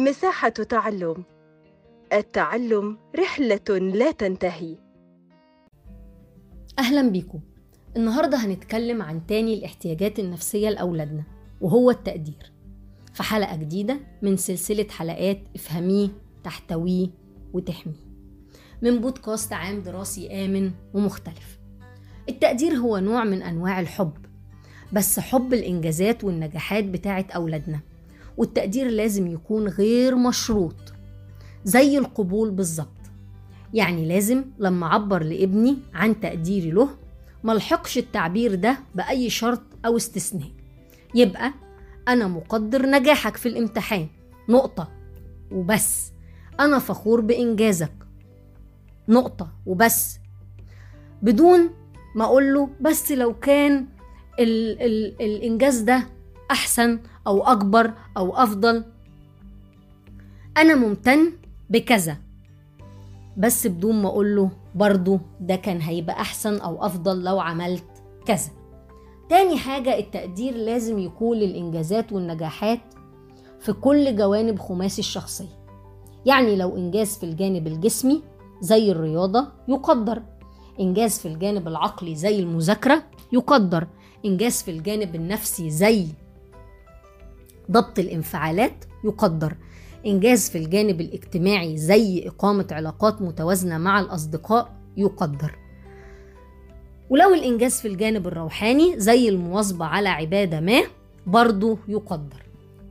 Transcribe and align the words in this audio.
مساحة 0.00 0.48
تعلم. 0.48 1.24
التعلم 2.12 2.98
رحلة 3.18 3.78
لا 3.78 4.10
تنتهي. 4.10 4.76
أهلا 6.78 7.08
بيكم 7.10 7.40
النهاردة 7.96 8.36
هنتكلم 8.36 9.02
عن 9.02 9.26
تاني 9.26 9.54
الاحتياجات 9.54 10.18
النفسية 10.18 10.68
لأولادنا 10.70 11.22
وهو 11.60 11.90
التقدير. 11.90 12.52
في 13.14 13.22
حلقة 13.22 13.56
جديدة 13.56 14.00
من 14.22 14.36
سلسلة 14.36 14.86
حلقات 14.90 15.38
افهميه 15.54 16.08
تحتويه 16.44 17.08
وتحميه. 17.52 18.10
من 18.82 19.00
بودكاست 19.00 19.52
عام 19.52 19.82
دراسي 19.82 20.44
آمن 20.44 20.70
ومختلف. 20.94 21.58
التقدير 22.28 22.72
هو 22.72 22.98
نوع 22.98 23.24
من 23.24 23.42
أنواع 23.42 23.80
الحب 23.80 24.12
بس 24.92 25.20
حب 25.20 25.54
الإنجازات 25.54 26.24
والنجاحات 26.24 26.84
بتاعة 26.84 27.26
أولادنا. 27.34 27.80
والتقدير 28.40 28.90
لازم 28.90 29.26
يكون 29.26 29.68
غير 29.68 30.16
مشروط 30.16 30.74
زي 31.64 31.98
القبول 31.98 32.50
بالظبط. 32.50 32.88
يعني 33.74 34.08
لازم 34.08 34.44
لما 34.58 34.86
أعبر 34.86 35.22
لابني 35.22 35.78
عن 35.94 36.20
تقديري 36.20 36.70
له 36.70 36.88
ملحقش 37.44 37.98
التعبير 37.98 38.54
ده 38.54 38.78
بأي 38.94 39.30
شرط 39.30 39.62
أو 39.86 39.96
استثناء. 39.96 40.50
يبقى 41.14 41.52
أنا 42.08 42.28
مقدر 42.28 42.86
نجاحك 42.86 43.36
في 43.36 43.46
الامتحان 43.46 44.08
نقطة 44.48 44.88
وبس. 45.52 46.12
أنا 46.60 46.78
فخور 46.78 47.20
بإنجازك 47.20 47.92
نقطة 49.08 49.52
وبس. 49.66 50.18
بدون 51.22 51.70
ما 52.16 52.24
أقول 52.24 52.54
له 52.54 52.68
بس 52.80 53.12
لو 53.12 53.34
كان 53.38 53.86
ال 54.38 54.82
ال 54.82 55.22
الإنجاز 55.22 55.80
ده 55.80 56.06
أحسن 56.50 56.98
أو 57.26 57.42
أكبر 57.42 57.92
أو 58.16 58.36
أفضل. 58.36 58.84
أنا 60.56 60.74
ممتن 60.74 61.32
بكذا 61.70 62.16
بس 63.36 63.66
بدون 63.66 64.02
ما 64.02 64.08
أقول 64.08 64.36
له 64.36 64.50
برضو 64.74 65.20
ده 65.40 65.56
كان 65.56 65.80
هيبقى 65.80 66.20
أحسن 66.20 66.58
أو 66.58 66.86
أفضل 66.86 67.24
لو 67.24 67.40
عملت 67.40 67.84
كذا. 68.26 68.50
تاني 69.28 69.56
حاجة 69.58 69.98
التقدير 69.98 70.54
لازم 70.54 70.98
يكون 70.98 71.36
للإنجازات 71.38 72.12
والنجاحات 72.12 72.80
في 73.60 73.72
كل 73.72 74.16
جوانب 74.16 74.58
خماسي 74.58 75.00
الشخصية. 75.00 75.60
يعني 76.26 76.56
لو 76.56 76.76
إنجاز 76.76 77.18
في 77.18 77.24
الجانب 77.24 77.66
الجسمي 77.66 78.22
زي 78.60 78.92
الرياضة 78.92 79.48
يقدر 79.68 80.22
إنجاز 80.80 81.18
في 81.18 81.28
الجانب 81.28 81.68
العقلي 81.68 82.14
زي 82.14 82.40
المذاكرة 82.40 83.02
يقدر 83.32 83.86
إنجاز 84.24 84.62
في 84.62 84.70
الجانب 84.70 85.14
النفسي 85.14 85.70
زي 85.70 86.06
ضبط 87.70 87.98
الانفعالات 87.98 88.84
يقدر. 89.04 89.56
إنجاز 90.06 90.50
في 90.50 90.58
الجانب 90.58 91.00
الاجتماعي 91.00 91.76
زي 91.76 92.28
إقامة 92.28 92.66
علاقات 92.70 93.22
متوازنة 93.22 93.78
مع 93.78 94.00
الأصدقاء 94.00 94.72
يقدر. 94.96 95.58
ولو 97.10 97.34
الإنجاز 97.34 97.80
في 97.80 97.88
الجانب 97.88 98.26
الروحاني 98.26 99.00
زي 99.00 99.28
المواظبة 99.28 99.84
على 99.84 100.08
عبادة 100.08 100.60
ما 100.60 100.82
برضه 101.26 101.78
يقدر. 101.88 102.42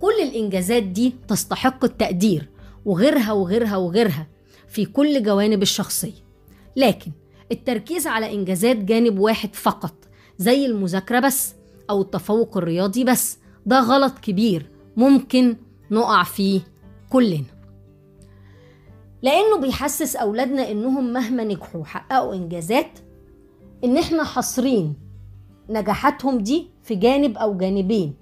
كل 0.00 0.14
الإنجازات 0.22 0.82
دي 0.82 1.14
تستحق 1.28 1.84
التقدير 1.84 2.48
وغيرها 2.84 3.32
وغيرها 3.32 3.76
وغيرها 3.76 4.26
في 4.68 4.84
كل 4.84 5.22
جوانب 5.22 5.62
الشخصية. 5.62 6.28
لكن 6.76 7.12
التركيز 7.52 8.06
على 8.06 8.34
إنجازات 8.34 8.76
جانب 8.76 9.18
واحد 9.18 9.54
فقط 9.54 9.94
زي 10.38 10.66
المذاكرة 10.66 11.20
بس 11.20 11.54
أو 11.90 12.02
التفوق 12.02 12.56
الرياضي 12.56 13.04
بس 13.04 13.38
ده 13.68 13.80
غلط 13.80 14.18
كبير 14.18 14.70
ممكن 14.96 15.56
نقع 15.90 16.22
فيه 16.22 16.60
كلنا. 17.10 17.44
لأنه 19.22 19.58
بيحسس 19.60 20.16
أولادنا 20.16 20.70
إنهم 20.70 21.12
مهما 21.12 21.44
نجحوا 21.44 21.80
وحققوا 21.80 22.34
إنجازات 22.34 22.98
إن 23.84 23.98
إحنا 23.98 24.24
حاصرين 24.24 24.94
نجاحاتهم 25.70 26.38
دي 26.38 26.66
في 26.82 26.94
جانب 26.94 27.36
أو 27.38 27.56
جانبين 27.56 28.14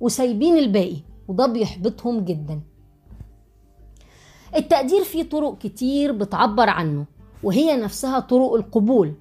وسايبين 0.00 0.58
الباقي 0.58 0.96
وده 1.28 1.46
بيحبطهم 1.46 2.24
جدا. 2.24 2.60
التقدير 4.56 5.04
فيه 5.04 5.22
طرق 5.22 5.58
كتير 5.58 6.12
بتعبر 6.12 6.68
عنه 6.68 7.04
وهي 7.42 7.76
نفسها 7.76 8.20
طرق 8.20 8.54
القبول. 8.54 9.14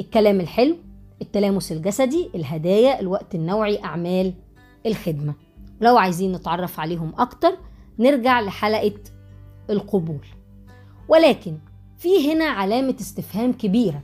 الكلام 0.00 0.40
الحلو 0.40 0.76
التلامس 1.22 1.72
الجسدي 1.72 2.30
الهدايا 2.34 3.00
الوقت 3.00 3.34
النوعي 3.34 3.84
أعمال 3.84 4.34
الخدمة. 4.86 5.34
لو 5.80 5.96
عايزين 5.98 6.32
نتعرف 6.32 6.80
عليهم 6.80 7.12
أكتر 7.18 7.58
نرجع 7.98 8.40
لحلقة 8.40 8.94
القبول. 9.70 10.26
ولكن 11.08 11.58
في 11.98 12.32
هنا 12.32 12.44
علامة 12.44 12.96
استفهام 13.00 13.52
كبيرة. 13.52 14.02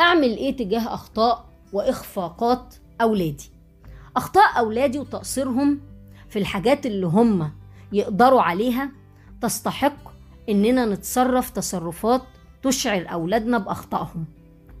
أعمل 0.00 0.36
إيه 0.36 0.56
تجاه 0.56 0.94
أخطاء 0.94 1.44
وإخفاقات 1.72 2.74
أولادي؟ 3.00 3.50
أخطاء 4.16 4.58
أولادي 4.58 4.98
وتقصيرهم 4.98 5.80
في 6.28 6.38
الحاجات 6.38 6.86
اللي 6.86 7.06
هم 7.06 7.50
يقدروا 7.92 8.42
عليها 8.42 8.90
تستحق 9.42 10.10
إننا 10.48 10.86
نتصرف 10.86 11.50
تصرفات 11.50 12.22
تشعر 12.62 13.12
أولادنا 13.12 13.58
بأخطائهم. 13.58 14.24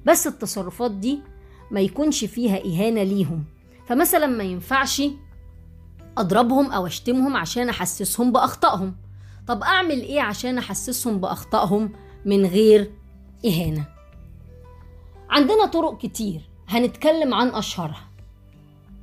بس 0.06 0.26
التصرفات 0.26 0.90
دي 0.90 1.20
ما 1.70 1.80
يكونش 1.80 2.24
فيها 2.24 2.64
إهانة 2.64 3.02
ليهم. 3.02 3.44
فمثلا 3.86 4.26
ما 4.26 4.44
ينفعش 4.44 5.02
أضربهم 6.18 6.72
أو 6.72 6.86
أشتمهم 6.86 7.36
عشان 7.36 7.68
أحسسهم 7.68 8.32
بأخطائهم. 8.32 8.96
طب 9.46 9.62
أعمل 9.62 10.00
إيه 10.00 10.20
عشان 10.20 10.58
أحسسهم 10.58 11.18
بأخطائهم 11.20 11.92
من 12.24 12.46
غير 12.46 12.92
إهانة؟ 13.46 13.84
عندنا 15.30 15.66
طرق 15.66 15.98
كتير 15.98 16.40
هنتكلم 16.68 17.34
عن 17.34 17.48
أشهرها. 17.48 18.08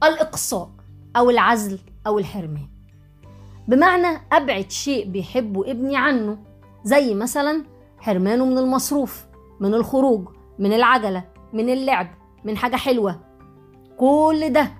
الإقصاء 0.03 0.69
أو 1.15 1.29
العزل 1.29 1.79
أو 2.07 2.19
الحرمان. 2.19 2.67
بمعنى 3.67 4.21
أبعد 4.31 4.71
شيء 4.71 5.09
بيحبه 5.09 5.71
ابني 5.71 5.97
عنه 5.97 6.37
زي 6.83 7.13
مثلا 7.13 7.63
حرمانه 7.99 8.45
من 8.45 8.57
المصروف 8.57 9.25
من 9.59 9.73
الخروج 9.73 10.29
من 10.59 10.73
العجلة 10.73 11.23
من 11.53 11.69
اللعب 11.69 12.07
من 12.43 12.57
حاجة 12.57 12.75
حلوة. 12.75 13.19
كل 13.97 14.49
ده 14.53 14.71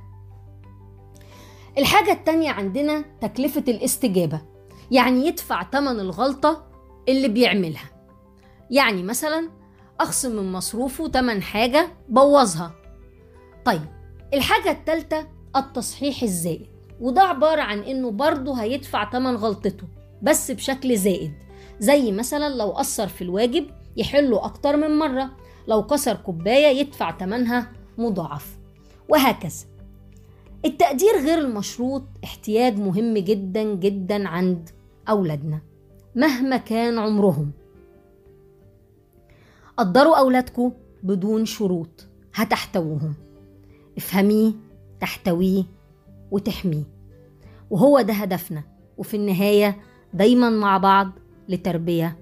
الحاجة 1.78 2.12
التانية 2.12 2.52
عندنا 2.52 3.06
تكلفة 3.22 3.64
الاستجابة 3.68 4.42
يعني 4.92 5.28
يدفع 5.28 5.64
تمن 5.64 6.00
الغلطة 6.00 6.68
اللي 7.10 7.28
بيعملها. 7.28 7.90
يعني 8.72 9.04
مثلا 9.04 9.50
أخصم 10.00 10.36
من 10.36 10.52
مصروفه 10.52 11.08
تمن 11.08 11.42
حاجة 11.42 11.88
بوظها. 12.10 12.72
طيب 13.66 13.82
الحاجة 14.34 14.72
التالتة 14.72 15.28
التصحيح 15.56 16.24
الزائد 16.24 16.68
وده 17.00 17.22
عبارة 17.22 17.62
عن 17.62 17.80
إنه 17.80 18.12
برضه 18.12 18.54
هيدفع 18.62 19.04
تمن 19.04 19.36
غلطته 19.36 19.88
بس 20.22 20.52
بشكل 20.52 20.98
زائد. 20.98 21.34
زي 21.80 22.12
مثلا 22.12 22.56
لو 22.56 22.70
قصر 22.70 23.08
في 23.08 23.22
الواجب 23.22 23.68
يحله 23.98 24.46
أكتر 24.46 24.78
من 24.78 24.98
مرة 24.98 25.30
لو 25.68 25.86
كسر 25.86 26.16
كوباية 26.16 26.80
يدفع 26.80 27.12
تمنها 27.12 27.72
مضاعف 27.98 28.58
وهكذا. 29.10 29.77
التقدير 30.66 31.16
غير 31.24 31.40
المشروط 31.40 32.04
احتياج 32.24 32.80
مهم 32.80 33.18
جدا 33.18 33.64
جدا 33.64 34.28
عند 34.28 34.70
أولادنا 35.10 35.62
مهما 36.16 36.58
كان 36.58 37.00
عمرهم. 37.00 37.52
قدروا 39.78 40.20
أولادكم 40.20 40.72
بدون 41.04 41.46
شروط 41.46 42.08
هتحتووهم 42.34 43.14
افهميه 43.98 44.52
تحتويه 45.00 45.64
وتحميه. 46.32 46.84
وهو 47.70 48.02
ده 48.02 48.14
هدفنا 48.14 48.64
وفي 48.98 49.18
النهاية 49.18 49.78
دايما 50.14 50.50
مع 50.50 50.78
بعض 50.78 51.12
لتربية 51.50 52.18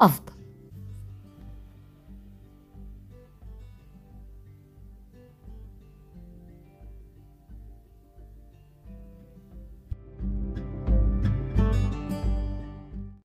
أفضل. 0.00 0.35